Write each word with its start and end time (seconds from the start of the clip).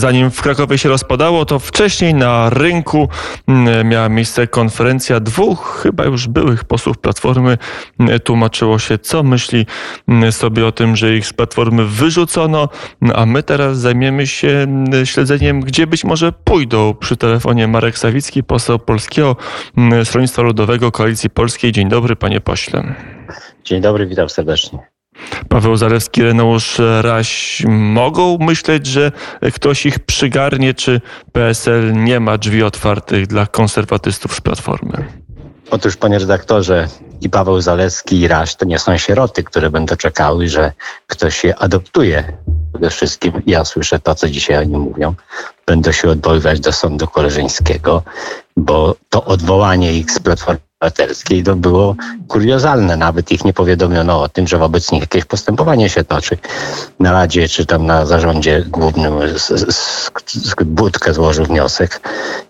zanim 0.00 0.30
w 0.30 0.42
Krakowie 0.42 0.78
się 0.78 0.88
rozpadało, 0.88 1.44
to 1.44 1.58
wcześniej 1.58 2.14
na 2.14 2.50
rynku 2.50 3.08
mm, 3.48 3.88
miała 3.88 4.08
miejsce 4.08 4.46
konferencja 4.46 5.20
dwóch 5.20 5.80
chyba 5.82 6.04
już 6.04 6.28
byłych 6.28 6.64
posłów 6.64 6.98
Platformy. 6.98 7.58
Tłumaczyło 8.24 8.78
się, 8.78 8.98
co 8.98 9.22
myśli 9.22 9.66
sobie 10.30 10.66
o 10.66 10.72
tym, 10.72 10.96
że 10.96 11.16
ich 11.16 11.26
z 11.26 11.32
Platformy 11.32 11.84
wyrzucono, 11.84 12.68
a 13.14 13.26
my 13.26 13.42
teraz 13.42 13.78
zajmiemy 13.78 14.26
się 14.26 14.66
śledzeniem, 15.04 15.60
gdzie 15.60 15.86
być 15.86 16.04
może 16.04 16.32
pójdą. 16.32 16.94
Przy 16.94 17.16
telefonie 17.16 17.68
Marek 17.68 17.98
Sawicki, 17.98 18.42
poseł 18.42 18.78
Polskiego 18.78 19.36
Stronnictwa 20.04 20.42
Ludowego 20.42 20.92
Koalicji 20.92 21.30
Polskiej. 21.30 21.72
Dzień 21.72 21.88
dobry, 21.88 22.16
panie 22.16 22.40
pośle. 22.40 22.94
Dzień 23.64 23.80
dobry, 23.80 24.06
witam 24.06 24.28
serdecznie. 24.28 24.99
Paweł 25.48 25.76
Zalewski, 25.76 26.22
Reneusz 26.22 26.80
Raś 27.00 27.62
mogą 27.68 28.38
myśleć, 28.38 28.86
że 28.86 29.12
ktoś 29.54 29.86
ich 29.86 29.98
przygarnie, 29.98 30.74
czy 30.74 31.00
PSL 31.32 31.92
nie 31.94 32.20
ma 32.20 32.38
drzwi 32.38 32.62
otwartych 32.62 33.26
dla 33.26 33.46
konserwatystów 33.46 34.34
z 34.34 34.40
Platformy? 34.40 35.04
Otóż, 35.70 35.96
panie 35.96 36.18
redaktorze, 36.18 36.88
i 37.20 37.30
Paweł 37.30 37.60
Zalewski 37.60 38.20
i 38.20 38.28
Raś 38.28 38.54
to 38.54 38.64
nie 38.64 38.78
są 38.78 38.98
sieroty, 38.98 39.44
które 39.44 39.70
będą 39.70 39.96
czekały, 39.96 40.48
że 40.48 40.72
ktoś 41.06 41.44
je 41.44 41.56
adoptuje. 41.56 42.32
Przede 42.72 42.90
wszystkim 42.90 43.32
ja 43.46 43.64
słyszę 43.64 43.98
to, 43.98 44.14
co 44.14 44.28
dzisiaj 44.28 44.56
oni 44.56 44.76
mówią. 44.76 45.14
Będą 45.66 45.92
się 45.92 46.08
odwoływać 46.08 46.60
do 46.60 46.72
sądu 46.72 47.06
koleżeńskiego, 47.06 48.02
bo 48.56 48.96
to 49.08 49.24
odwołanie 49.24 49.92
ich 49.92 50.10
z 50.10 50.18
Platformy 50.18 50.69
Obywatelskiej 50.80 51.42
to 51.42 51.56
było 51.56 51.96
kuriozalne. 52.28 52.96
Nawet 52.96 53.32
ich 53.32 53.44
nie 53.44 53.52
powiadomiono 53.52 54.22
o 54.22 54.28
tym, 54.28 54.48
że 54.48 54.58
wobec 54.58 54.92
nich 54.92 55.00
jakieś 55.00 55.24
postępowanie 55.24 55.88
się 55.88 56.04
toczy. 56.04 56.38
Na 57.00 57.12
Radzie 57.12 57.48
czy 57.48 57.66
tam 57.66 57.86
na 57.86 58.06
zarządzie 58.06 58.64
głównym 58.68 59.12
Budkę 60.64 61.14
złożył 61.14 61.44
wniosek 61.44 62.00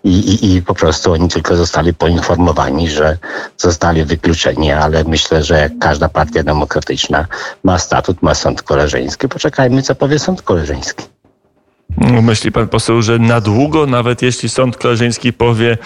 i, 0.03 0.09
i, 0.09 0.55
i 0.55 0.61
po 0.61 0.73
prostu 0.73 1.13
oni 1.13 1.29
tylko 1.29 1.55
zostali 1.55 1.93
poinformowani, 1.93 2.89
że 2.89 3.17
zostali 3.57 4.05
wykluczeni, 4.05 4.71
ale 4.71 5.03
myślę, 5.03 5.43
że 5.43 5.59
jak 5.59 5.79
każda 5.79 6.09
partia 6.09 6.43
demokratyczna 6.43 7.27
ma 7.63 7.79
statut, 7.79 8.21
ma 8.21 8.35
sąd 8.35 8.61
koleżeński, 8.61 9.27
poczekajmy, 9.27 9.81
co 9.81 9.95
powie 9.95 10.19
sąd 10.19 10.41
koleżeński. 10.41 11.10
Myśli 11.97 12.51
pan 12.51 12.67
poseł, 12.67 13.01
że 13.01 13.19
na 13.19 13.41
długo, 13.41 13.87
nawet 13.87 14.21
jeśli 14.21 14.49
sąd 14.49 14.77
koleżeński 14.77 15.33
powie, 15.33 15.77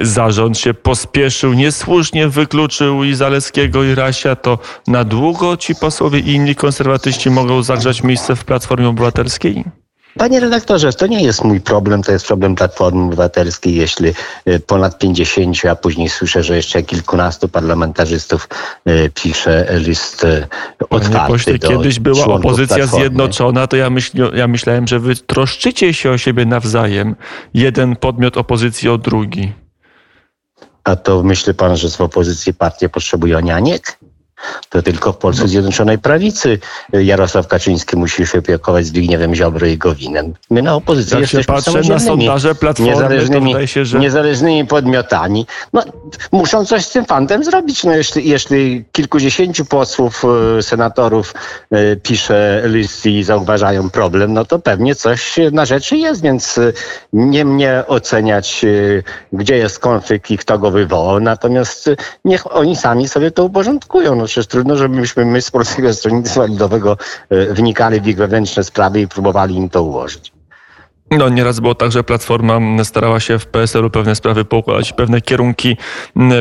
zarząd 0.00 0.58
się 0.58 0.74
pospieszył, 0.74 1.52
niesłusznie 1.52 2.28
wykluczył 2.28 3.04
i 3.04 3.14
Zaleskiego 3.14 3.84
i 3.84 3.94
Rasia, 3.94 4.36
to 4.36 4.58
na 4.86 5.04
długo 5.04 5.56
ci 5.56 5.74
posłowie 5.74 6.18
i 6.18 6.32
inni 6.32 6.54
konserwatyści 6.54 7.30
mogą 7.30 7.62
zagrzać 7.62 8.02
miejsce 8.02 8.36
w 8.36 8.44
Platformie 8.44 8.88
Obywatelskiej? 8.88 9.64
Panie 10.18 10.40
redaktorze, 10.40 10.92
to 10.92 11.06
nie 11.06 11.22
jest 11.22 11.44
mój 11.44 11.60
problem, 11.60 12.02
to 12.02 12.12
jest 12.12 12.26
problem 12.26 12.54
Platformy 12.54 13.04
Obywatelskiej, 13.04 13.74
jeśli 13.74 14.08
y, 14.48 14.60
ponad 14.60 14.98
50, 14.98 15.64
a 15.70 15.76
później 15.76 16.08
słyszę, 16.08 16.42
że 16.42 16.56
jeszcze 16.56 16.82
kilkunastu 16.82 17.48
parlamentarzystów 17.48 18.48
y, 18.88 19.10
pisze 19.14 19.66
list 19.70 20.24
y, 20.24 20.46
otwarty 20.90 21.32
pośle, 21.32 21.58
do 21.58 21.68
Kiedyś 21.68 22.00
była 22.00 22.24
opozycja 22.24 22.76
Platformy. 22.76 23.04
zjednoczona, 23.04 23.66
to 23.66 23.76
ja, 23.76 23.90
myśl, 23.90 24.30
ja 24.34 24.48
myślałem, 24.48 24.86
że 24.86 25.00
wy 25.00 25.16
troszczycie 25.16 25.94
się 25.94 26.10
o 26.10 26.18
siebie 26.18 26.46
nawzajem. 26.46 27.16
Jeden 27.54 27.96
podmiot 27.96 28.36
opozycji 28.36 28.88
o 28.88 28.98
drugi. 28.98 29.52
A 30.84 30.96
to 30.96 31.22
myśli 31.22 31.54
pan, 31.54 31.76
że 31.76 31.88
w 31.88 32.00
opozycji 32.00 32.54
partia 32.54 32.88
potrzebuje 32.88 33.42
nianiek? 33.42 33.98
To 34.68 34.82
tylko 34.82 35.12
w 35.12 35.16
Polsce 35.16 35.48
Zjednoczonej 35.48 35.98
Prawicy 35.98 36.58
Jarosław 36.92 37.48
Kaczyński 37.48 37.96
musi 37.96 38.26
się 38.26 38.38
opiekować 38.38 38.86
Zbigniewem 38.86 39.34
Ziobro 39.34 39.66
i 39.66 39.78
Gowinem. 39.78 40.34
My 40.50 40.62
na 40.62 40.74
opozycji 40.74 41.12
Jak 41.12 41.20
jesteśmy 41.20 41.54
patrzę 41.54 41.82
na 41.88 41.98
sondaże 41.98 42.54
Platformy, 42.54 42.92
niezależnymi, 42.92 43.68
się, 43.68 43.84
że... 43.84 43.98
niezależnymi 43.98 44.66
podmiotami. 44.66 45.46
No, 45.72 45.82
muszą 46.32 46.64
coś 46.64 46.84
z 46.84 46.90
tym 46.90 47.04
fantem 47.04 47.44
zrobić. 47.44 47.84
No, 47.84 47.96
jeśli, 47.96 48.28
jeśli 48.28 48.84
kilkudziesięciu 48.92 49.64
posłów, 49.64 50.22
e, 50.58 50.62
senatorów 50.62 51.34
e, 51.70 51.96
pisze 51.96 52.62
list 52.64 53.06
i 53.06 53.22
zauważają 53.22 53.90
problem, 53.90 54.32
no 54.32 54.44
to 54.44 54.58
pewnie 54.58 54.94
coś 54.94 55.36
na 55.52 55.64
rzeczy 55.64 55.96
jest, 55.96 56.22
więc 56.22 56.58
e, 56.58 56.72
nie 57.12 57.44
mnie 57.44 57.84
oceniać, 57.86 58.64
gdzie 59.32 59.56
jest 59.56 59.78
konflikt 59.78 60.30
i 60.30 60.38
kto 60.38 60.58
go 60.58 60.70
wywołał. 60.70 61.20
Natomiast 61.20 61.90
niech 62.24 62.56
oni 62.56 62.76
sami 62.76 63.08
sobie 63.08 63.30
to 63.30 63.44
uporządkują. 63.44 64.16
No, 64.16 64.24
przecież 64.24 64.46
trudno, 64.46 64.76
żebyśmy 64.76 65.24
my 65.24 65.42
z 65.42 65.50
Polskiego 65.50 65.94
Stronnictwa 65.94 66.46
Ludowego 66.46 66.96
wnikali 67.30 68.00
w 68.00 68.06
ich 68.06 68.16
wewnętrzne 68.16 68.64
sprawy 68.64 69.00
i 69.00 69.08
próbowali 69.08 69.54
im 69.54 69.68
to 69.68 69.82
ułożyć. 69.82 70.35
No, 71.10 71.28
nieraz 71.28 71.60
było 71.60 71.74
tak, 71.74 71.92
że 71.92 72.04
Platforma 72.04 72.84
starała 72.84 73.20
się 73.20 73.38
w 73.38 73.46
PSL-u 73.46 73.90
pewne 73.90 74.14
sprawy 74.14 74.44
poukładać, 74.44 74.92
pewne 74.92 75.20
kierunki 75.20 75.76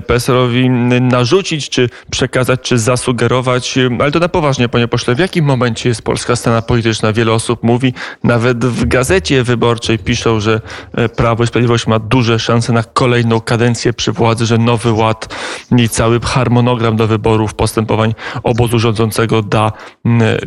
PSL-owi 0.08 0.70
narzucić, 1.02 1.70
czy 1.70 1.90
przekazać, 2.12 2.62
czy 2.62 2.78
zasugerować. 2.78 3.76
Ale 4.00 4.12
to 4.12 4.20
na 4.20 4.30
poważnie, 4.30 4.70
panie 4.70 4.88
pośle, 4.88 5.16
w 5.16 5.20
jakim 5.20 5.46
momencie 5.46 5.90
jest 5.90 6.02
polska 6.02 6.36
scena 6.36 6.62
polityczna? 6.62 7.14
Wiele 7.14 7.34
osób 7.34 7.64
mówi, 7.64 7.94
nawet 8.24 8.66
w 8.66 8.86
gazecie 8.86 9.44
wyborczej 9.44 10.00
piszą, 10.00 10.40
że 10.40 10.62
e, 10.94 11.10
Prawo 11.10 11.44
i 11.44 11.48
Sprawiedliwość 11.48 11.88
ma 11.88 12.00
duże 12.00 12.40
szanse 12.40 12.74
na 12.74 12.84
kolejną 12.84 13.42
kadencję 13.42 13.94
przy 13.94 14.12
władzy, 14.12 14.46
że 14.46 14.58
nowy 14.58 14.92
ład 14.92 15.36
i 15.78 15.90
cały 15.90 16.20
harmonogram 16.20 16.96
do 16.96 17.08
wyborów, 17.08 17.54
postępowań 17.54 18.14
obozu 18.44 18.80
rządzącego 18.80 19.42
da 19.42 19.72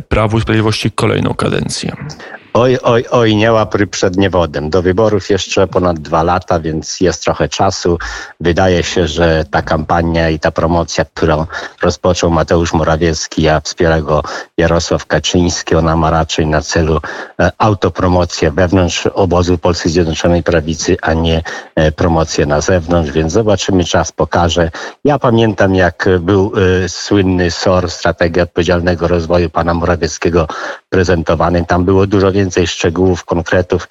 Prawu 0.09 0.37
i 0.37 0.41
Sprawiedliwości 0.41 0.91
kolejną 0.91 1.33
kadencję. 1.33 1.95
Oj, 2.53 2.77
oj, 2.83 3.05
oj, 3.11 3.35
nie 3.35 3.51
łapry 3.51 3.87
przed 3.87 4.17
niewodem. 4.17 4.69
Do 4.69 4.81
wyborów 4.81 5.29
jeszcze 5.29 5.67
ponad 5.67 5.99
dwa 5.99 6.23
lata, 6.23 6.59
więc 6.59 6.99
jest 7.01 7.23
trochę 7.23 7.49
czasu. 7.49 7.97
Wydaje 8.39 8.83
się, 8.83 9.07
że 9.07 9.45
ta 9.51 9.61
kampania 9.61 10.29
i 10.29 10.39
ta 10.39 10.51
promocja, 10.51 11.05
którą 11.05 11.45
rozpoczął 11.81 12.29
Mateusz 12.29 12.73
Morawiecki, 12.73 13.47
a 13.47 13.59
wspiera 13.59 14.01
go 14.01 14.23
Jarosław 14.57 15.05
Kaczyński, 15.05 15.75
ona 15.75 15.95
ma 15.95 16.09
raczej 16.09 16.47
na 16.47 16.61
celu 16.61 16.99
e, 17.39 17.51
autopromocję 17.57 18.51
wewnątrz 18.51 19.07
obozu 19.07 19.57
Polskiej 19.57 19.91
Zjednoczonej 19.91 20.43
Prawicy, 20.43 20.97
a 21.01 21.13
nie 21.13 21.43
e, 21.75 21.91
promocję 21.91 22.45
na 22.45 22.61
zewnątrz, 22.61 23.11
więc 23.11 23.33
zobaczymy, 23.33 23.83
czas 23.85 24.11
pokaże. 24.11 24.71
Ja 25.03 25.19
pamiętam, 25.19 25.75
jak 25.75 26.09
był 26.19 26.51
y, 26.85 26.89
słynny 26.89 27.51
SOR, 27.51 27.91
Strategia 27.91 28.43
Odpowiedzialnego 28.43 29.07
Rozwoju 29.07 29.49
pana 29.49 29.73
Morawieckiego 29.73 30.47
prezentowany. 30.89 31.65
Tam 31.65 31.85
było 31.85 32.07
dużo 32.07 32.31
więcej 32.39 32.67
szczegółów, 32.67 33.25
konkretów. 33.25 33.87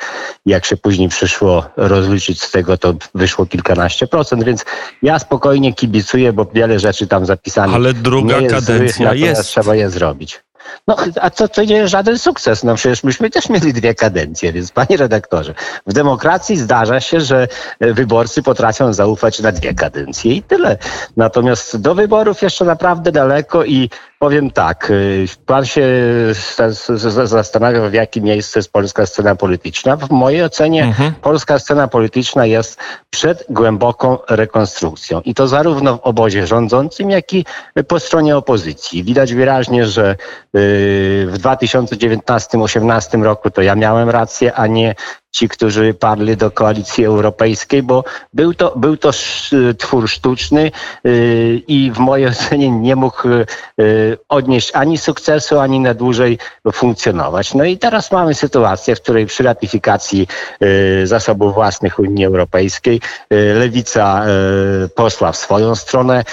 Jak 0.47 0.65
się 0.65 0.77
później 0.77 1.09
przyszło 1.09 1.65
rozliczyć 1.77 2.43
z 2.43 2.51
tego, 2.51 2.79
to 2.79 2.95
wyszło 3.15 3.47
kilkanaście 3.47 4.07
procent, 4.07 4.45
więc 4.45 4.65
ja 5.03 5.19
spokojnie 5.19 5.75
kibicuję, 5.75 6.33
bo 6.33 6.47
wiele 6.55 6.79
rzeczy 6.79 7.07
tam 7.07 7.27
zapisanych 7.27 7.77
Ale 7.77 7.95
druga 7.95 8.39
jest 8.39 8.55
kadencja 8.55 9.11
złych, 9.11 9.21
jest. 9.21 9.43
Trzeba 9.43 9.75
je 9.75 9.91
zrobić. 9.91 10.41
No, 10.89 10.97
a 11.21 11.31
co 11.31 11.49
to 11.49 11.65
nie 11.65 11.77
jest 11.77 11.91
żaden 11.91 12.19
sukces? 12.19 12.65
No 12.65 12.75
przecież 12.75 13.05
myśmy 13.05 13.31
też 13.31 13.49
mieli 13.49 13.73
dwie 13.73 13.95
kadencje, 13.95 14.53
więc 14.53 14.71
panie 14.71 14.97
redaktorze, 14.97 15.55
w 15.87 15.93
demokracji 15.93 16.57
zdarza 16.57 17.01
się, 17.01 17.21
że 17.21 17.49
wyborcy 17.81 18.43
potrafią 18.43 18.93
zaufać 18.93 19.41
na 19.41 19.53
dwie 19.53 19.75
kadencje 19.75 20.33
i 20.33 20.43
tyle. 20.43 20.79
Natomiast 21.17 21.77
do 21.81 21.95
wyborów 21.95 22.43
jeszcze 22.43 22.65
naprawdę 22.65 23.13
daleko 23.13 23.65
i 23.65 23.91
Powiem 24.19 24.51
tak, 24.51 24.91
y, 24.91 25.27
pan 25.47 25.67
się 25.67 25.87
zastanawia, 27.25 27.89
w 27.89 27.93
jakim 27.93 28.25
miejscu 28.25 28.59
jest 28.59 28.73
polska 28.73 29.07
scena 29.07 29.35
polityczna. 29.35 29.97
W 29.97 30.11
mojej 30.11 30.43
ocenie 30.43 30.85
mhm. 30.85 31.15
polska 31.15 31.59
scena 31.59 31.89
polityczna 31.89 32.47
jest 32.47 32.81
przed 33.11 33.45
głęboką 33.51 34.19
rekonstrukcją. 34.29 35.21
I 35.21 35.35
to 35.35 35.49
zarówno 35.49 35.97
w 35.97 36.01
obozie 36.01 36.47
rządzącym, 36.47 37.11
jak 37.11 37.33
i 37.33 37.45
po 37.89 38.01
stronie 38.01 38.37
opozycji. 38.37 39.05
Widać 39.05 39.35
wyraźnie, 39.35 39.87
że 39.87 40.11
y, 40.11 40.17
w 41.31 41.39
2019-2018 41.39 43.23
roku 43.23 43.51
to 43.51 43.63
ja 43.63 43.75
miałem 43.75 44.11
rację, 44.11 44.55
a 44.55 44.67
nie 44.67 44.95
ci, 45.31 45.49
którzy 45.49 45.95
parli 45.95 46.37
do 46.37 46.51
koalicji 46.51 47.05
europejskiej, 47.05 47.83
bo 47.83 48.05
był 48.35 48.55
to, 48.55 48.73
był 48.77 48.97
to 48.97 49.11
twór 49.79 50.09
sztuczny 50.09 50.71
yy, 51.05 51.63
i 51.69 51.91
w 51.95 51.99
mojej 51.99 52.29
ocenie 52.29 52.71
nie 52.71 52.97
mógł 52.97 53.29
yy, 53.29 54.19
odnieść 54.29 54.71
ani 54.75 54.99
sukcesu, 54.99 55.59
ani 55.59 55.81
na 55.81 55.95
dłużej 55.95 56.39
funkcjonować. 56.73 57.55
No 57.55 57.65
i 57.65 57.79
teraz 57.79 58.13
mamy 58.13 58.35
sytuację, 58.35 58.97
w 58.97 59.01
której 59.01 59.27
przy 59.27 59.43
ratyfikacji 59.43 60.27
yy, 60.61 61.07
zasobów 61.07 61.55
własnych 61.55 61.99
Unii 61.99 62.25
Europejskiej 62.25 63.01
lewica 63.55 64.25
poszła 64.95 65.33
w 65.33 65.37
swoją 65.37 65.75
stronę, 65.75 66.25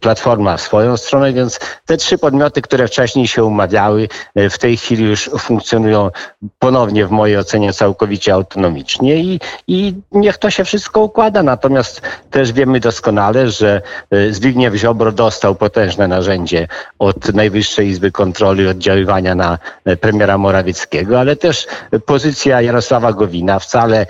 platforma 0.00 0.56
w 0.56 0.60
swoją 0.60 0.96
stronę, 0.96 1.32
więc 1.32 1.60
te 1.86 1.96
trzy 1.96 2.18
podmioty, 2.18 2.62
które 2.62 2.88
wcześniej 2.88 3.28
się 3.28 3.44
umawiały, 3.44 4.08
w 4.36 4.58
tej 4.58 4.76
chwili 4.76 5.04
już 5.04 5.30
funkcjonują 5.38 6.10
ponownie 6.58 7.06
w 7.06 7.10
mojej 7.10 7.38
ocenie 7.38 7.72
całkowicie 7.72 8.05
całkowicie 8.06 8.34
autonomicznie 8.34 9.16
i, 9.16 9.40
i 9.68 9.94
niech 10.12 10.38
to 10.38 10.50
się 10.50 10.64
wszystko 10.64 11.00
układa. 11.00 11.42
Natomiast 11.42 12.02
też 12.30 12.52
wiemy 12.52 12.80
doskonale, 12.80 13.50
że 13.50 13.82
e, 14.10 14.32
Zbigniew 14.32 14.74
Ziobro 14.74 15.12
dostał 15.12 15.54
potężne 15.54 16.08
narzędzie 16.08 16.68
od 16.98 17.34
Najwyższej 17.34 17.88
Izby 17.88 18.10
Kontroli 18.12 18.68
oddziaływania 18.68 19.34
na 19.34 19.58
e, 19.84 19.96
premiera 19.96 20.38
Morawieckiego, 20.38 21.20
ale 21.20 21.36
też 21.36 21.66
pozycja 22.06 22.60
Jarosława 22.60 23.12
Gowina 23.12 23.58
wcale 23.58 24.06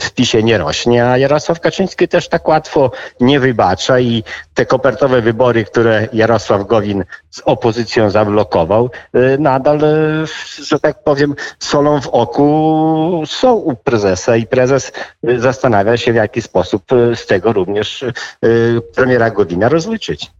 w 0.00 0.10
PiSie 0.10 0.42
nie 0.42 0.58
rośnie, 0.58 1.06
a 1.06 1.18
Jarosław 1.18 1.60
Kaczyński 1.60 2.08
też 2.08 2.28
tak 2.28 2.48
łatwo 2.48 2.90
nie 3.20 3.40
wybacza 3.40 4.00
i 4.00 4.24
te 4.58 4.66
kopertowe 4.66 5.22
wybory, 5.22 5.64
które 5.64 6.08
Jarosław 6.12 6.66
Gowin 6.66 7.04
z 7.30 7.40
opozycją 7.40 8.10
zablokował, 8.10 8.90
nadal, 9.38 9.80
że 10.62 10.78
tak 10.80 11.04
powiem, 11.04 11.34
solą 11.58 12.00
w 12.00 12.08
oku 12.08 13.22
są 13.26 13.54
u 13.54 13.76
prezesa 13.76 14.36
i 14.36 14.46
prezes 14.46 14.92
y, 15.28 15.40
zastanawia 15.40 15.96
się, 15.96 16.12
w 16.12 16.16
jaki 16.16 16.42
sposób 16.42 16.92
y, 16.92 17.16
z 17.16 17.26
tego 17.26 17.52
również 17.52 18.02
y, 18.02 18.12
premiera 18.94 19.30
Gowina 19.30 19.68
rozliczyć. 19.68 20.30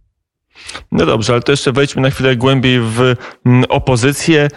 No 0.91 1.05
dobrze, 1.05 1.33
ale 1.33 1.41
to 1.41 1.51
jeszcze 1.51 1.71
wejdźmy 1.71 2.01
na 2.01 2.09
chwilę 2.09 2.35
głębiej 2.35 2.79
w 2.79 3.15
mm, 3.45 3.63
opozycję. 3.69 4.47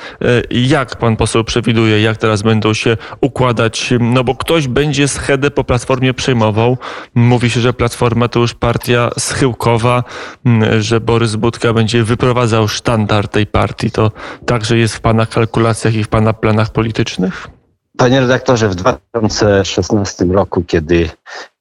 Jak 0.51 0.97
pan 0.97 1.17
poseł 1.17 1.45
przewiduje, 1.45 2.01
jak 2.01 2.17
teraz 2.17 2.43
będą 2.43 2.75
się 2.75 2.97
układać? 3.21 3.95
No 4.01 4.25
bo 4.25 4.35
ktoś 4.35 4.69
będzie 4.69 5.09
schedę 5.09 5.51
po 5.51 5.65
Platformie 5.65 6.15
przejmował. 6.15 6.79
Mówi 7.15 7.51
się, 7.51 7.61
że 7.61 7.73
Platforma 7.73 8.29
to 8.29 8.41
już 8.41 8.55
partia 8.55 9.11
schyłkowa, 9.19 10.05
mm, 10.47 10.83
że 10.83 11.01
Borys 11.01 11.37
Budka 11.37 11.73
będzie 11.73 12.05
wyprowadzał 12.05 12.69
sztandar 12.69 13.29
tej 13.29 13.47
partii. 13.47 13.91
To 13.91 14.13
także 14.47 14.79
jest 14.79 14.97
w 14.97 15.01
pana 15.01 15.27
kalkulacjach 15.27 15.95
i 15.95 16.05
w 16.05 16.09
pana 16.09 16.33
planach 16.33 16.71
politycznych? 16.71 17.49
Panie 17.97 18.21
redaktorze, 18.21 18.69
w 18.69 18.75
2016 18.75 20.25
roku, 20.25 20.65
kiedy 20.67 21.11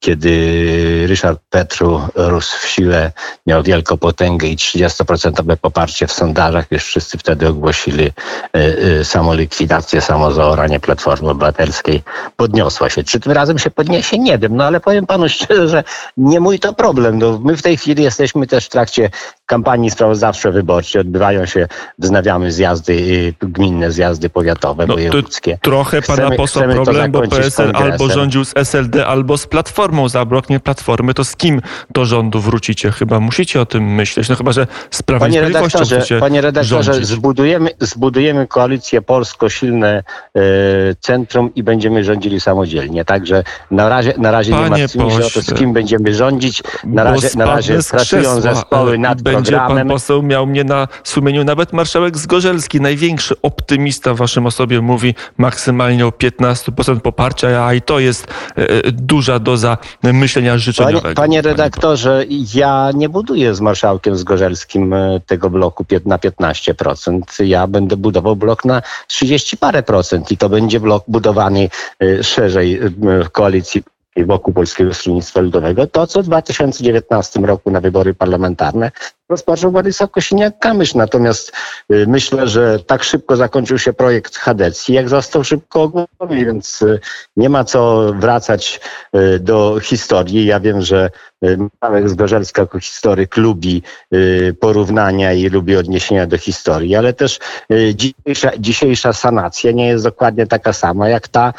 kiedy 0.01 1.05
Ryszard 1.07 1.39
Petru 1.49 2.01
rósł 2.15 2.57
w 2.57 2.67
siłę, 2.67 3.11
miał 3.47 3.63
wielką 3.63 3.97
potęgę 3.97 4.47
i 4.47 4.57
30% 4.57 5.57
poparcie 5.57 6.07
w 6.07 6.11
sondażach, 6.11 6.65
już 6.71 6.83
wszyscy 6.83 7.17
wtedy 7.17 7.47
ogłosili 7.47 8.05
y, 8.05 8.59
y, 8.99 9.05
samolikwidację, 9.05 10.01
samozaoranie 10.01 10.79
Platformy 10.79 11.29
Obywatelskiej. 11.29 12.03
Podniosła 12.35 12.89
się. 12.89 13.03
Czy 13.03 13.19
tym 13.19 13.31
razem 13.31 13.59
się 13.59 13.71
podniesie? 13.71 14.19
Nie 14.19 14.37
wiem, 14.37 14.55
no 14.55 14.63
ale 14.63 14.79
powiem 14.79 15.05
panu 15.05 15.29
szczerze, 15.39 15.67
że 15.67 15.83
nie 16.17 16.39
mój 16.39 16.59
to 16.59 16.73
problem. 16.73 17.19
No, 17.19 17.39
my 17.43 17.57
w 17.57 17.61
tej 17.61 17.77
chwili 17.77 18.03
jesteśmy 18.03 18.47
też 18.47 18.65
w 18.65 18.69
trakcie 18.69 19.09
kampanii 19.45 19.91
sprawozdawczej 19.91 20.51
wyborczej. 20.51 21.01
Odbywają 21.01 21.45
się, 21.45 21.67
wznawiamy 21.99 22.51
zjazdy 22.51 22.93
y, 22.93 23.33
gminne, 23.41 23.91
zjazdy 23.91 24.29
powiatowe, 24.29 24.87
no, 24.87 24.93
wojewódzkie. 24.93 25.57
Trochę 25.61 26.01
pana 26.01 26.21
chcemy, 26.21 26.37
posła 26.37 26.61
chcemy 26.61 26.73
problem, 26.73 27.11
bo 27.11 27.21
PSL 27.21 27.71
albo 27.75 28.09
rządził 28.09 28.45
z 28.45 28.53
SLD, 28.55 29.05
albo 29.07 29.37
z 29.37 29.47
Platformy 29.47 29.90
Platformą 29.91 30.09
zabloknie 30.09 30.59
Platformy, 30.59 31.13
to 31.13 31.23
z 31.23 31.35
kim 31.35 31.61
do 31.89 32.05
rządu 32.05 32.39
wrócicie? 32.39 32.91
Chyba 32.91 33.19
musicie 33.19 33.61
o 33.61 33.65
tym 33.65 33.95
myśleć. 33.95 34.29
No 34.29 34.35
chyba, 34.35 34.51
że 34.51 34.67
z 34.91 35.03
Prawem 35.03 35.29
panie 35.29 35.41
redaktorze, 35.41 36.19
panie 36.19 36.41
redaktorze, 36.41 37.05
zbudujemy, 37.05 37.69
zbudujemy 37.79 38.47
koalicję 38.47 39.01
polsko-silne 39.01 40.03
e, 40.35 40.41
centrum 40.99 41.51
i 41.55 41.63
będziemy 41.63 42.03
rządzili 42.03 42.39
samodzielnie. 42.39 43.05
Także 43.05 43.43
na 43.71 43.89
razie, 43.89 44.13
na 44.17 44.31
razie 44.31 44.51
nie 44.51 44.69
martwimy 44.69 45.11
się 45.11 45.25
o 45.25 45.29
to, 45.29 45.41
z 45.41 45.53
kim 45.53 45.73
będziemy 45.73 46.13
rządzić. 46.13 46.63
Na 46.83 47.03
razie, 47.03 47.29
na 47.35 47.45
razie 47.45 47.79
pracują 47.91 48.41
zespoły 48.41 48.97
nad 48.97 49.21
będzie 49.21 49.51
programem. 49.51 49.87
pan 49.87 49.95
poseł 49.95 50.23
miał 50.23 50.47
mnie 50.47 50.63
na 50.63 50.87
sumieniu. 51.03 51.43
Nawet 51.43 51.73
marszałek 51.73 52.17
Zgorzelski, 52.17 52.81
największy 52.81 53.35
optymista 53.41 54.13
w 54.13 54.17
waszym 54.17 54.45
osobie, 54.45 54.81
mówi 54.81 55.15
maksymalnie 55.37 56.05
o 56.05 56.09
15% 56.09 56.99
poparcia, 56.99 57.65
a 57.65 57.73
i 57.73 57.81
to 57.81 57.99
jest 57.99 58.27
e, 58.57 58.69
e, 58.69 58.91
duża 58.91 59.39
doza 59.39 59.77
myślenia 60.03 60.57
życzeniowego. 60.57 61.01
Panie, 61.01 61.15
panie 61.15 61.41
redaktorze, 61.41 62.25
ja 62.53 62.89
nie 62.93 63.09
buduję 63.09 63.55
z 63.55 63.61
marszałkiem 63.61 64.15
Zgorzelskim 64.15 64.93
e, 64.93 65.19
tego 65.25 65.49
bloku 65.49 65.85
na 66.05 66.17
15%. 66.17 67.43
Ja 67.43 67.67
będę 67.67 67.97
budował 67.97 68.35
blok 68.35 68.65
na 68.65 68.81
30 69.07 69.57
parę 69.57 69.83
procent 69.83 70.31
i 70.31 70.37
to 70.37 70.49
będzie 70.49 70.79
blok 70.79 71.03
budowany 71.07 71.69
e, 71.99 72.23
szerzej 72.23 72.75
e, 72.75 72.89
w 73.23 73.29
koalicji 73.29 73.83
wokół 74.17 74.53
Polskiego 74.53 74.93
Stronnictwa 74.93 75.41
Ludowego. 75.41 75.87
To, 75.87 76.07
co 76.07 76.23
w 76.23 76.25
2019 76.25 77.39
roku 77.39 77.71
na 77.71 77.81
wybory 77.81 78.13
parlamentarne 78.13 78.91
rozpoczął 79.31 79.71
Władysław 79.71 80.09
Kosiniak-Kamysz. 80.11 80.95
Natomiast 80.95 81.51
y, 81.91 82.05
myślę, 82.07 82.47
że 82.47 82.79
tak 82.79 83.03
szybko 83.03 83.35
zakończył 83.35 83.77
się 83.77 83.93
projekt 83.93 84.37
Hadecji, 84.37 84.95
jak 84.95 85.09
został 85.09 85.43
szybko 85.43 85.81
ogłoszony, 85.81 86.45
więc 86.45 86.81
y, 86.81 86.99
nie 87.37 87.49
ma 87.49 87.63
co 87.63 88.13
wracać 88.13 88.79
y, 89.15 89.39
do 89.39 89.79
historii. 89.79 90.45
Ja 90.45 90.59
wiem, 90.59 90.81
że 90.81 91.09
Marek 91.81 92.09
Zgorzelska 92.09 92.61
jako 92.61 92.79
historyk 92.79 93.37
lubi 93.37 93.83
porównania 94.59 95.33
i 95.33 95.49
lubi 95.49 95.75
odniesienia 95.77 96.27
do 96.27 96.37
historii, 96.37 96.95
ale 96.95 97.13
też 97.13 97.39
dzisiejsza, 97.93 98.51
dzisiejsza 98.59 99.13
sanacja 99.13 99.71
nie 99.71 99.87
jest 99.87 100.03
dokładnie 100.03 100.47
taka 100.47 100.73
sama 100.73 101.09
jak 101.09 101.27
ta, 101.27 101.53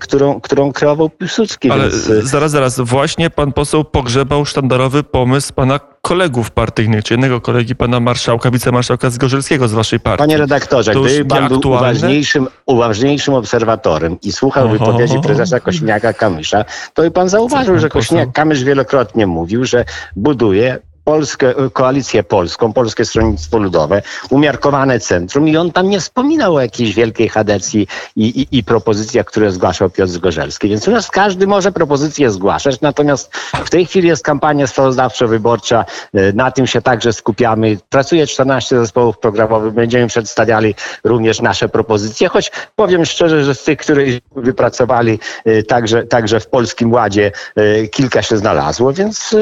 którą, 0.00 0.40
którą 0.40 0.72
kreował 0.72 1.10
Piłsudski. 1.10 1.70
Ale 1.70 1.82
więc... 1.82 1.94
zaraz, 2.04 2.50
zaraz, 2.50 2.80
właśnie 2.80 3.30
pan 3.30 3.52
poseł 3.52 3.84
pogrzebał 3.84 4.44
sztandarowy 4.44 5.02
pomysł 5.02 5.54
pana 5.54 5.80
kolegów 6.06 6.50
partyjnych, 6.50 7.04
czy 7.04 7.14
jednego 7.14 7.40
kolegi 7.40 7.76
pana 7.76 8.00
marszałka, 8.00 8.50
wicemarszałka 8.50 9.10
Zgorzelskiego 9.10 9.68
z 9.68 9.72
waszej 9.72 10.00
partii. 10.00 10.18
Panie 10.18 10.36
redaktorze, 10.36 10.92
to 10.92 11.00
gdyby 11.00 11.24
pan 11.24 11.48
był 11.48 11.60
uważniejszym, 11.64 12.48
uważniejszym 12.66 13.34
obserwatorem 13.34 14.16
i 14.22 14.32
słuchał 14.32 14.64
Oho. 14.64 14.72
wypowiedzi 14.72 15.20
prezesa 15.20 15.58
Kośniaka-Kamysza, 15.58 16.64
to 16.94 17.02
by 17.02 17.10
pan 17.10 17.28
zauważył, 17.28 17.78
że 17.78 17.88
Kośniak-Kamysz 17.88 18.64
wielokrotnie 18.64 19.26
mówił, 19.26 19.64
że 19.64 19.84
buduje 20.16 20.78
Polskę, 21.06 21.54
koalicję 21.72 22.22
polską, 22.22 22.72
Polskie 22.72 23.04
Stronnictwo 23.04 23.58
Ludowe, 23.58 24.02
umiarkowane 24.30 25.00
centrum 25.00 25.48
i 25.48 25.56
on 25.56 25.72
tam 25.72 25.90
nie 25.90 26.00
wspominał 26.00 26.54
o 26.54 26.60
jakiejś 26.60 26.94
wielkiej 26.94 27.28
chadecji 27.28 27.88
i, 28.16 28.24
i, 28.24 28.58
i 28.58 28.64
propozycjach, 28.64 29.26
które 29.26 29.52
zgłaszał 29.52 29.90
Piotr 29.90 30.12
Zgorzelski. 30.12 30.68
Więc 30.68 30.88
u 30.88 30.90
nas 30.90 31.10
każdy 31.10 31.46
może 31.46 31.72
propozycje 31.72 32.30
zgłaszać, 32.30 32.80
natomiast 32.80 33.36
w 33.64 33.70
tej 33.70 33.86
chwili 33.86 34.08
jest 34.08 34.24
kampania 34.24 34.66
sprawozdawczo-wyborcza, 34.66 35.84
e, 36.14 36.32
na 36.32 36.50
tym 36.50 36.66
się 36.66 36.82
także 36.82 37.12
skupiamy. 37.12 37.78
Pracuje 37.88 38.26
14 38.26 38.78
zespołów 38.78 39.18
programowych, 39.18 39.72
będziemy 39.72 40.06
przedstawiali 40.06 40.74
również 41.04 41.40
nasze 41.40 41.68
propozycje, 41.68 42.28
choć 42.28 42.52
powiem 42.76 43.04
szczerze, 43.04 43.44
że 43.44 43.54
z 43.54 43.64
tych, 43.64 43.78
które 43.78 44.02
wypracowali 44.36 45.18
e, 45.44 45.62
także, 45.62 46.02
także 46.02 46.40
w 46.40 46.46
Polskim 46.46 46.92
Ładzie 46.92 47.32
e, 47.56 47.86
kilka 47.88 48.22
się 48.22 48.36
znalazło, 48.36 48.92
więc 48.92 49.34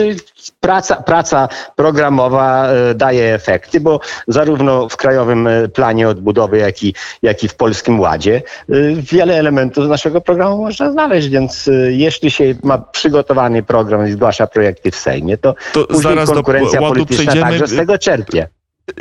praca, 0.61 0.97
praca 0.97 1.49
programowa 1.77 2.69
e, 2.69 2.95
daje 2.95 3.35
efekty, 3.35 3.81
bo 3.81 4.01
zarówno 4.29 4.89
w 4.89 4.97
Krajowym 4.97 5.47
e, 5.47 5.69
Planie 5.69 6.09
Odbudowy, 6.09 6.59
jak 6.59 6.83
i, 6.83 6.95
jak 7.23 7.45
i 7.45 7.49
w 7.49 7.55
Polskim 7.55 8.01
Ładzie 8.01 8.37
e, 8.37 8.75
wiele 8.95 9.35
elementów 9.35 9.85
z 9.85 9.89
naszego 9.89 10.21
programu 10.21 10.59
można 10.59 10.93
znaleźć, 10.93 11.29
więc 11.29 11.71
jeśli 11.89 12.31
się 12.31 12.55
ma 12.63 12.79
przygotowany 12.79 13.63
program 13.63 14.09
i 14.09 14.13
zgłasza 14.13 14.47
projekty 14.47 14.91
w 14.91 14.97
Sejmie, 14.97 15.39
to, 15.39 15.55
to 15.73 15.87
później 15.87 16.17
konkurencja 16.27 16.81
polityczna 16.81 17.17
przejdziemy. 17.17 17.51
także 17.51 17.67
z 17.67 17.77
tego 17.77 17.99
czerpie. 17.99 18.49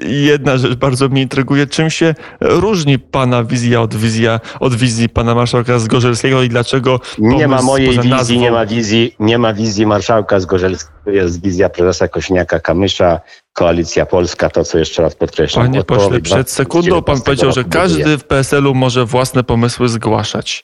Jedna 0.05 0.57
rzecz 0.57 0.75
bardzo 0.75 1.09
mnie 1.09 1.21
intryguje. 1.21 1.67
Czym 1.67 1.89
się 1.89 2.15
różni 2.41 2.99
pana 2.99 3.43
wizja 3.43 3.81
od, 3.81 3.95
wizja, 3.95 4.39
od 4.59 4.75
wizji 4.75 5.09
pana 5.09 5.35
marszałka 5.35 5.79
Zgorzelskiego 5.79 6.43
i 6.43 6.49
dlaczego... 6.49 6.99
Nie 7.17 7.47
ma 7.47 7.61
mojej 7.61 7.89
wizji, 7.89 8.09
nazwą... 8.09 8.39
nie 8.39 8.51
ma 8.51 8.65
wizji, 8.65 9.15
nie 9.19 9.37
ma 9.37 9.53
wizji 9.53 9.85
marszałka 9.85 10.39
Zgorzelskiego. 10.39 11.11
Jest 11.11 11.41
wizja 11.43 11.69
prezesa 11.69 12.05
Kośniaka-Kamysza, 12.05 13.19
Koalicja 13.53 14.05
Polska, 14.05 14.49
to 14.49 14.63
co 14.63 14.77
jeszcze 14.77 15.01
raz 15.01 15.15
podkreślam. 15.15 15.65
Panie 15.65 15.83
pośle, 15.83 16.21
przed 16.21 16.51
sekundą 16.51 17.01
pan 17.01 17.21
powiedział, 17.21 17.51
że 17.51 17.63
każdy 17.63 18.17
w 18.17 18.23
PSL-u 18.23 18.73
może 18.73 19.05
własne 19.05 19.43
pomysły 19.43 19.89
zgłaszać. 19.89 20.63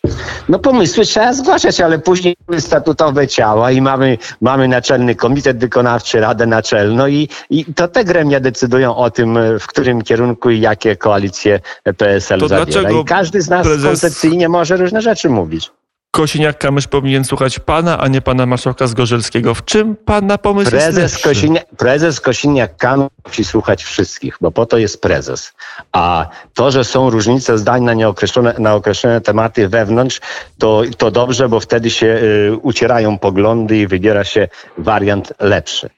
No 0.50 0.60
pomysły 0.60 1.06
trzeba 1.06 1.34
zgłaszać, 1.34 1.82
ale 1.82 2.00
później 2.00 2.36
mamy 2.48 2.62
statutowe 2.62 3.28
ciała 3.28 3.72
i 3.72 3.82
mamy, 3.82 4.18
mamy 4.42 4.68
naczelny 4.68 5.16
komitet 5.16 5.60
wykonawczy, 5.60 6.20
radę 6.20 6.46
naczelną 6.46 7.08
i, 7.08 7.30
i 7.50 7.66
to 7.74 7.88
te 7.88 8.04
gremia 8.04 8.40
decydują 8.40 8.96
o 8.96 9.12
tym, 9.12 9.40
w 9.60 9.68
którym 9.68 10.02
kierunku 10.02 10.50
i 10.50 10.60
jakie 10.60 10.96
koalicje 10.96 11.60
PSL 11.98 12.40
to 12.40 12.48
zawiera. 12.48 12.92
I 12.92 13.06
każdy 13.06 13.42
z 13.42 13.50
nas 13.50 13.68
prezes... 13.68 13.86
koncepcyjnie 13.86 14.50
może 14.50 14.78
różne 14.78 15.02
rzeczy 15.02 15.30
mówić. 15.30 15.72
Kosiniak-Kamysz 16.12 16.88
powinien 16.88 17.24
słuchać 17.24 17.60
pana, 17.60 18.00
a 18.00 18.08
nie 18.08 18.22
pana 18.22 18.46
marszałka 18.46 18.88
Zgorzelskiego. 18.88 19.56
W 19.56 19.66
czym 19.66 19.96
pana 19.96 20.38
pomysł 20.38 20.72
prezes 20.72 20.98
jest 20.98 21.24
Kosinia, 21.24 21.62
Prezes 21.78 22.22
Kosiniak-Kamysz 22.22 23.10
musi 23.28 23.46
słuchać 23.46 23.84
wszystkich, 23.84 24.38
bo 24.42 24.52
po 24.52 24.66
to 24.66 24.78
jest 24.78 25.02
prezes. 25.02 25.54
A 25.92 26.30
to, 26.54 26.72
że 26.72 26.84
są 26.84 27.10
różnice 27.10 27.58
zdań 27.58 27.84
na 27.84 27.94
nieokreślone, 27.94 28.56
na 28.60 28.76
określone 28.76 29.22
tematy 29.22 29.70
wewnątrz, 29.70 30.22
to, 30.58 30.82
to 30.98 31.12
dobrze, 31.12 31.50
bo 31.50 31.60
wtedy 31.60 31.90
się 31.90 32.08
y, 32.08 32.58
ucierają 32.62 33.18
poglądy 33.18 33.78
i 33.78 33.88
wybiera 33.88 34.24
się 34.24 34.48
wariant 34.78 35.34
lepszy. 35.40 35.90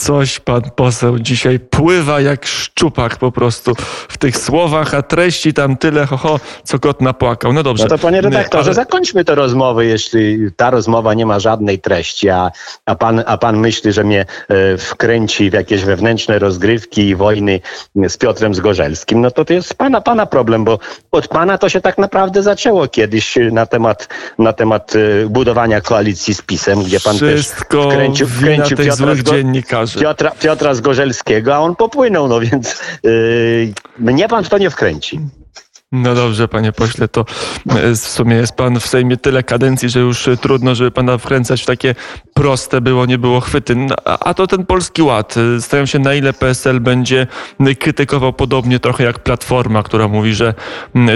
Coś 0.00 0.40
pan 0.40 0.62
poseł 0.76 1.18
dzisiaj 1.18 1.58
pływa 1.58 2.20
jak 2.20 2.46
szczupak 2.46 3.16
po 3.16 3.32
prostu 3.32 3.74
w 4.08 4.18
tych 4.18 4.36
słowach, 4.36 4.94
a 4.94 5.02
treści 5.02 5.54
tam 5.54 5.76
tyle, 5.76 6.06
ho, 6.06 6.16
ho 6.16 6.40
co 6.64 6.78
kot 6.78 7.00
napłakał. 7.00 7.52
No 7.52 7.62
dobrze. 7.62 7.84
No 7.84 7.90
to 7.90 7.98
panie 7.98 8.20
redaktorze, 8.20 8.64
ale... 8.64 8.74
zakończmy 8.74 9.24
tę 9.24 9.34
rozmowę, 9.34 9.86
jeśli 9.86 10.38
ta 10.56 10.70
rozmowa 10.70 11.14
nie 11.14 11.26
ma 11.26 11.40
żadnej 11.40 11.78
treści, 11.78 12.28
a, 12.28 12.50
a, 12.86 12.94
pan, 12.94 13.22
a 13.26 13.38
pan 13.38 13.58
myśli, 13.58 13.92
że 13.92 14.04
mnie 14.04 14.26
e, 14.48 14.78
wkręci 14.78 15.50
w 15.50 15.52
jakieś 15.52 15.84
wewnętrzne 15.84 16.38
rozgrywki 16.38 17.08
i 17.08 17.16
wojny 17.16 17.60
z 18.08 18.16
Piotrem 18.16 18.54
Zgorzelskim, 18.54 19.20
no 19.20 19.30
to 19.30 19.44
to 19.44 19.52
jest 19.52 19.74
pana, 19.74 20.00
pana 20.00 20.26
problem, 20.26 20.64
bo 20.64 20.78
od 21.10 21.28
pana 21.28 21.58
to 21.58 21.68
się 21.68 21.80
tak 21.80 21.98
naprawdę 21.98 22.42
zaczęło 22.42 22.88
kiedyś 22.88 23.38
na 23.52 23.66
temat, 23.66 24.08
na 24.38 24.52
temat 24.52 24.92
e, 24.96 25.26
budowania 25.28 25.80
koalicji 25.80 26.34
z 26.34 26.42
PiSem, 26.42 26.82
gdzie 26.82 27.00
pan 27.00 27.16
Wszystko 27.16 27.84
też 27.84 27.94
wkręcił, 27.94 28.28
wkręcił 28.28 28.76
Piotra, 28.76 28.96
złych 28.96 29.22
dziennikarzy. 29.92 30.04
Piotra, 30.04 30.30
Piotra 30.30 30.74
Zgorzelskiego, 30.74 31.54
a 31.54 31.58
on 31.58 31.76
popłynął, 31.76 32.28
no 32.28 32.40
więc 32.40 32.80
yy, 33.02 33.72
mnie 33.98 34.28
pan 34.28 34.44
w 34.44 34.48
to 34.48 34.58
nie 34.58 34.70
wkręci. 34.70 35.20
No 36.02 36.14
dobrze, 36.14 36.48
panie 36.48 36.72
pośle, 36.72 37.08
to 37.08 37.24
e, 37.70 37.90
w 37.90 37.98
sumie 37.98 38.36
jest 38.36 38.52
pan 38.52 38.80
w 38.80 38.86
Sejmie 38.86 39.16
tyle 39.16 39.42
kadencji, 39.42 39.88
że 39.88 40.00
już 40.00 40.28
trudno, 40.40 40.74
żeby 40.74 40.90
pana 40.90 41.18
wkręcać 41.18 41.62
w 41.62 41.66
takie 41.66 41.94
proste 42.34 42.80
było, 42.80 43.06
nie 43.06 43.18
było 43.18 43.40
chwyty. 43.40 43.76
No, 43.76 43.94
a 44.04 44.34
to 44.34 44.46
ten 44.46 44.66
Polski 44.66 45.02
Ład. 45.02 45.34
Stają 45.60 45.86
się 45.86 45.98
na 45.98 46.14
ile 46.14 46.32
PSL 46.32 46.80
będzie 46.80 47.26
krytykował 47.80 48.32
podobnie 48.32 48.80
trochę 48.80 49.04
jak 49.04 49.18
Platforma, 49.18 49.82
która 49.82 50.08
mówi, 50.08 50.34
że 50.34 50.54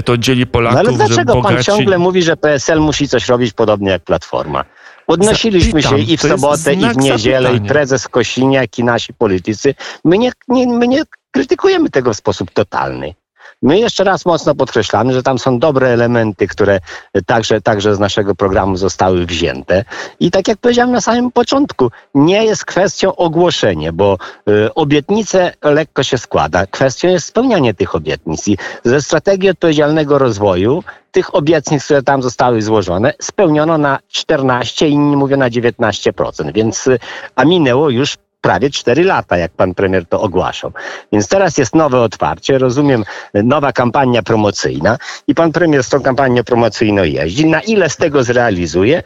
to 0.04 0.18
dzieli 0.18 0.46
Polaków, 0.46 0.82
no 0.82 0.88
ale 0.88 1.06
dlaczego 1.06 1.34
bogaci... 1.34 1.54
pan 1.54 1.64
ciągle 1.64 1.98
mówi, 1.98 2.22
że 2.22 2.36
PSL 2.36 2.80
musi 2.80 3.08
coś 3.08 3.28
robić 3.28 3.52
podobnie 3.52 3.90
jak 3.90 4.02
Platforma? 4.04 4.64
Odnosiliśmy 5.06 5.82
się 5.82 5.98
i 5.98 6.16
w 6.16 6.20
sobotę, 6.20 6.74
i 6.74 6.86
w 6.86 6.96
niedzielę, 6.96 7.54
i 7.54 7.60
prezes 7.60 8.08
Kosiniak, 8.08 8.78
i 8.78 8.84
nasi 8.84 9.14
politycy. 9.14 9.74
My 10.04 10.18
nie, 10.18 10.32
nie, 10.48 10.66
my 10.66 10.88
nie 10.88 11.02
krytykujemy 11.30 11.90
tego 11.90 12.14
w 12.14 12.16
sposób 12.16 12.50
totalny. 12.50 13.14
My 13.62 13.78
jeszcze 13.78 14.04
raz 14.04 14.26
mocno 14.26 14.54
podkreślamy, 14.54 15.12
że 15.12 15.22
tam 15.22 15.38
są 15.38 15.58
dobre 15.58 15.88
elementy, 15.88 16.46
które 16.48 16.80
także, 17.26 17.60
także 17.60 17.94
z 17.94 17.98
naszego 17.98 18.34
programu 18.34 18.76
zostały 18.76 19.26
wzięte. 19.26 19.84
I 20.20 20.30
tak 20.30 20.48
jak 20.48 20.58
powiedziałem 20.58 20.92
na 20.92 21.00
samym 21.00 21.32
początku, 21.32 21.90
nie 22.14 22.44
jest 22.44 22.64
kwestią 22.64 23.16
ogłoszenie, 23.16 23.92
bo 23.92 24.18
y, 24.48 24.74
obietnice 24.74 25.52
lekko 25.62 26.02
się 26.02 26.18
składa. 26.18 26.66
Kwestią 26.66 27.08
jest 27.08 27.26
spełnianie 27.26 27.74
tych 27.74 27.94
obietnic. 27.94 28.48
I 28.48 28.58
ze 28.84 29.02
strategii 29.02 29.50
odpowiedzialnego 29.50 30.18
rozwoju 30.18 30.82
tych 31.12 31.34
obietnic, 31.34 31.84
które 31.84 32.02
tam 32.02 32.22
zostały 32.22 32.62
złożone, 32.62 33.12
spełniono 33.20 33.78
na 33.78 33.98
14, 34.08 34.88
inni 34.88 35.16
mówią 35.16 35.36
na 35.36 35.50
19%. 35.50 36.52
Więc, 36.52 36.86
y, 36.86 36.98
a 37.36 37.44
minęło 37.44 37.90
już 37.90 38.16
prawie 38.40 38.70
4 38.70 39.04
lata, 39.04 39.36
jak 39.36 39.52
pan 39.52 39.74
premier 39.74 40.06
to 40.06 40.20
ogłaszał. 40.20 40.72
Więc 41.12 41.28
teraz 41.28 41.58
jest 41.58 41.74
nowe 41.74 42.00
otwarcie, 42.00 42.58
rozumiem, 42.58 43.04
nowa 43.34 43.72
kampania 43.72 44.22
promocyjna 44.22 44.98
i 45.26 45.34
pan 45.34 45.52
premier 45.52 45.84
z 45.84 45.88
tą 45.88 46.00
kampanią 46.02 46.44
promocyjną 46.44 47.04
jeździ. 47.04 47.46
Na 47.46 47.60
ile 47.60 47.90
z 47.90 47.96
tego 47.96 48.24
zrealizuje? 48.24 49.02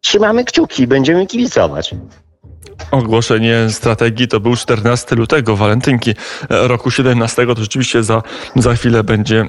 Trzymamy 0.00 0.44
kciuki 0.44 0.82
i 0.82 0.86
będziemy 0.86 1.26
kibicować. 1.26 1.94
Ogłoszenie 2.90 3.66
strategii 3.70 4.28
to 4.28 4.40
był 4.40 4.56
14 4.56 5.16
lutego, 5.16 5.56
walentynki 5.56 6.14
roku 6.50 6.90
17. 6.90 7.46
To 7.46 7.54
rzeczywiście 7.60 8.02
za, 8.02 8.22
za 8.56 8.74
chwilę 8.74 9.04
będzie 9.04 9.44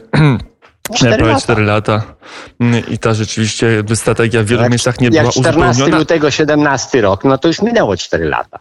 4 0.94 1.18
prawie 1.18 1.32
lata. 1.32 1.42
4 1.42 1.64
lata. 1.64 2.04
I 2.90 2.98
ta 2.98 3.14
rzeczywiście 3.14 3.84
strategia 3.96 4.44
w 4.44 4.46
wielu 4.46 4.62
jak, 4.62 4.72
miejscach 4.72 5.00
nie 5.00 5.10
była 5.10 5.24
uzupełniona. 5.24 5.66
Jak 5.66 5.76
14 5.76 5.98
lutego 5.98 6.32
17 6.32 7.02
rok, 7.02 7.24
no 7.24 7.38
to 7.38 7.48
już 7.48 7.62
minęło 7.62 7.98
4 7.98 8.26
lata. 8.26 8.60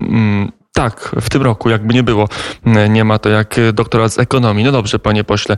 嗯 0.00 0.50
tak, 0.72 1.10
w 1.20 1.30
tym 1.30 1.42
roku, 1.42 1.70
jakby 1.70 1.94
nie 1.94 2.02
było. 2.02 2.28
Nie 2.88 3.04
ma 3.04 3.18
to 3.18 3.28
jak 3.28 3.56
doktorat 3.72 4.12
z 4.12 4.18
ekonomii. 4.18 4.64
No 4.64 4.72
dobrze, 4.72 4.98
panie 4.98 5.24
pośle, 5.24 5.56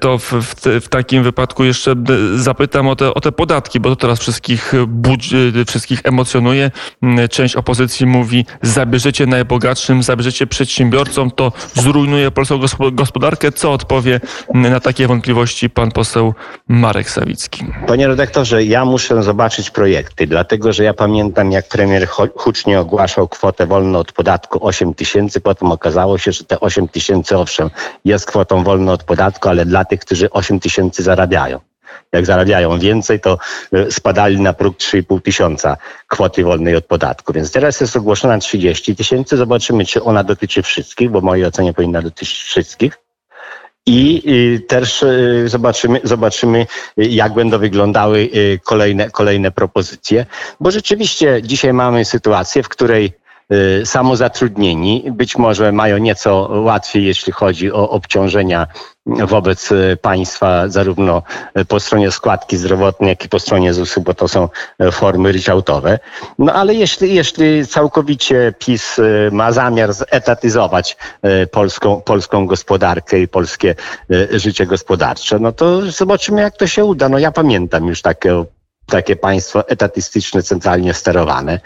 to 0.00 0.18
w, 0.18 0.32
w, 0.32 0.54
w 0.80 0.88
takim 0.88 1.22
wypadku 1.22 1.64
jeszcze 1.64 1.94
zapytam 2.34 2.88
o 2.88 2.96
te, 2.96 3.14
o 3.14 3.20
te 3.20 3.32
podatki, 3.32 3.80
bo 3.80 3.88
to 3.88 3.96
teraz 3.96 4.18
wszystkich, 4.18 4.72
wszystkich 5.66 6.00
emocjonuje. 6.04 6.70
Część 7.30 7.56
opozycji 7.56 8.06
mówi, 8.06 8.46
zabierzecie 8.62 9.26
najbogatszym, 9.26 10.02
zabierzecie 10.02 10.46
przedsiębiorcom, 10.46 11.30
to 11.30 11.52
zrujnuje 11.74 12.30
polską 12.30 12.60
gospodarkę. 12.92 13.52
Co 13.52 13.72
odpowie 13.72 14.20
na 14.54 14.80
takie 14.80 15.06
wątpliwości 15.06 15.70
pan 15.70 15.90
poseł 15.90 16.34
Marek 16.68 17.10
Sawicki? 17.10 17.66
Panie 17.86 18.08
redaktorze, 18.08 18.64
ja 18.64 18.84
muszę 18.84 19.22
zobaczyć 19.22 19.70
projekty, 19.70 20.26
dlatego 20.26 20.72
że 20.72 20.84
ja 20.84 20.94
pamiętam, 20.94 21.52
jak 21.52 21.68
premier 21.68 22.08
hucznie 22.36 22.80
ogłaszał 22.80 23.28
kwotę 23.28 23.66
wolną 23.66 23.98
od 23.98 24.12
podatku 24.12 24.41
podatku 24.42 24.66
8 24.66 24.94
tysięcy, 24.94 25.40
potem 25.40 25.72
okazało 25.72 26.18
się, 26.18 26.32
że 26.32 26.44
te 26.44 26.60
8 26.60 26.88
tysięcy 26.88 27.38
owszem 27.38 27.70
jest 28.04 28.26
kwotą 28.26 28.64
wolną 28.64 28.92
od 28.92 29.04
podatku, 29.04 29.48
ale 29.48 29.64
dla 29.64 29.84
tych, 29.84 30.00
którzy 30.00 30.30
8 30.30 30.60
tysięcy 30.60 31.02
zarabiają. 31.02 31.60
Jak 32.12 32.26
zarabiają 32.26 32.78
więcej, 32.78 33.20
to 33.20 33.38
e, 33.72 33.90
spadali 33.90 34.40
na 34.40 34.52
próg 34.52 34.76
3,5 34.76 35.22
tysiąca 35.22 35.76
kwoty 36.08 36.44
wolnej 36.44 36.76
od 36.76 36.84
podatku. 36.84 37.32
Więc 37.32 37.52
teraz 37.52 37.80
jest 37.80 37.96
ogłoszona 37.96 38.38
30 38.38 38.96
tysięcy. 38.96 39.36
Zobaczymy, 39.36 39.84
czy 39.84 40.02
ona 40.02 40.24
dotyczy 40.24 40.62
wszystkich, 40.62 41.10
bo 41.10 41.20
w 41.20 41.24
mojej 41.24 41.46
ocenie 41.46 41.72
powinna 41.72 42.02
dotyczyć 42.02 42.38
wszystkich. 42.38 42.98
I 43.86 44.22
też 44.68 45.02
e, 45.02 45.08
zobaczymy, 45.46 46.00
zobaczymy, 46.04 46.66
jak 46.96 47.34
będą 47.34 47.58
wyglądały 47.58 48.30
kolejne, 48.64 49.10
kolejne 49.10 49.50
propozycje, 49.50 50.26
bo 50.60 50.70
rzeczywiście 50.70 51.40
dzisiaj 51.42 51.72
mamy 51.72 52.04
sytuację, 52.04 52.62
w 52.62 52.68
której 52.68 53.12
Y, 53.12 53.21
samozatrudnieni 53.84 55.04
być 55.10 55.36
może 55.36 55.72
mają 55.72 55.98
nieco 55.98 56.48
łatwiej, 56.50 57.04
jeśli 57.04 57.32
chodzi 57.32 57.72
o 57.72 57.90
obciążenia 57.90 58.66
wobec 59.06 59.72
y, 59.72 59.98
państwa, 60.02 60.68
zarówno 60.68 61.22
po 61.68 61.80
stronie 61.80 62.10
składki 62.10 62.56
zdrowotnej, 62.56 63.08
jak 63.08 63.24
i 63.24 63.28
po 63.28 63.38
stronie 63.38 63.74
ZUS-u, 63.74 64.00
bo 64.00 64.14
to 64.14 64.28
są 64.28 64.48
y, 64.82 64.92
formy 64.92 65.32
ryczałtowe. 65.32 65.98
No 66.38 66.52
ale 66.52 66.74
jeśli, 66.74 67.14
jeśli 67.14 67.66
całkowicie 67.66 68.54
PiS 68.58 69.00
ma 69.32 69.52
zamiar 69.52 69.92
zetatyzować 69.92 70.96
polską, 71.50 72.00
polską 72.00 72.46
gospodarkę 72.46 73.20
i 73.20 73.28
polskie 73.28 73.74
życie 74.30 74.66
gospodarcze, 74.66 75.38
no 75.38 75.52
to 75.52 75.90
zobaczymy, 75.90 76.42
jak 76.42 76.56
to 76.56 76.66
się 76.66 76.84
uda. 76.84 77.08
No 77.08 77.18
ja 77.18 77.32
pamiętam 77.32 77.86
już 77.86 78.02
takie 78.02 78.44
takie 78.86 79.16
państwo 79.16 79.68
etatystyczne, 79.68 80.42
centralnie 80.42 80.94
sterowane. 80.94 81.60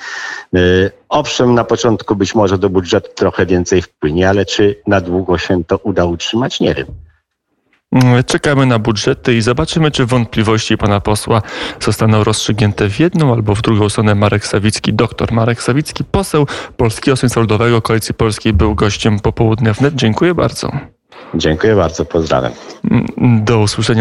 Y, 0.56 0.90
owszem, 1.08 1.54
na 1.54 1.64
początku 1.64 2.16
być 2.16 2.34
może 2.34 2.58
do 2.58 2.70
budżetu 2.70 3.10
trochę 3.14 3.46
więcej 3.46 3.82
wpłynie, 3.82 4.28
ale 4.28 4.46
czy 4.46 4.82
na 4.86 5.00
długo 5.00 5.38
się 5.38 5.64
to 5.64 5.78
uda 5.78 6.04
utrzymać, 6.04 6.60
nie 6.60 6.74
wiem. 6.74 6.86
Czekamy 8.26 8.66
na 8.66 8.78
budżety 8.78 9.34
i 9.34 9.42
zobaczymy, 9.42 9.90
czy 9.90 10.06
wątpliwości 10.06 10.78
pana 10.78 11.00
posła 11.00 11.42
zostaną 11.80 12.24
rozstrzygnięte 12.24 12.88
w 12.88 13.00
jedną 13.00 13.32
albo 13.32 13.54
w 13.54 13.62
drugą 13.62 13.88
stronę. 13.88 14.14
Marek 14.14 14.46
Sawicki, 14.46 14.92
doktor 14.94 15.32
Marek 15.32 15.62
Sawicki, 15.62 16.04
poseł 16.04 16.46
Polskiego 16.76 17.16
Stronnictwa 17.16 17.40
Ludowego 17.40 17.82
Koalicji 17.82 18.14
Polskiej, 18.14 18.52
był 18.52 18.74
gościem 18.74 19.20
popołudnia 19.20 19.72
wnet. 19.72 19.94
Dziękuję 19.94 20.34
bardzo. 20.34 20.72
Dziękuję 21.34 21.76
bardzo, 21.76 22.04
pozdrawiam. 22.04 22.52
Mm, 22.90 23.44
do 23.44 23.58
usłyszenia. 23.60 23.94